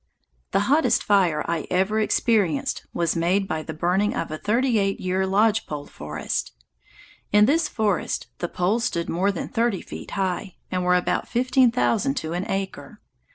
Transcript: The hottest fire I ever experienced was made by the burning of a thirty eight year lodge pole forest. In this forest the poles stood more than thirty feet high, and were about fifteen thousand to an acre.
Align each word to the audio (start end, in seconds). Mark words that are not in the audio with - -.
The 0.49 0.61
hottest 0.61 1.03
fire 1.03 1.45
I 1.47 1.67
ever 1.69 1.99
experienced 1.99 2.87
was 2.91 3.15
made 3.15 3.47
by 3.47 3.61
the 3.61 3.71
burning 3.71 4.15
of 4.15 4.31
a 4.31 4.37
thirty 4.39 4.79
eight 4.79 4.99
year 4.99 5.27
lodge 5.27 5.67
pole 5.67 5.85
forest. 5.85 6.53
In 7.31 7.45
this 7.45 7.67
forest 7.67 8.25
the 8.39 8.49
poles 8.49 8.83
stood 8.83 9.09
more 9.09 9.31
than 9.31 9.47
thirty 9.49 9.83
feet 9.83 10.09
high, 10.17 10.55
and 10.71 10.83
were 10.83 10.95
about 10.95 11.27
fifteen 11.27 11.69
thousand 11.71 12.15
to 12.15 12.33
an 12.33 12.49
acre. 12.49 12.99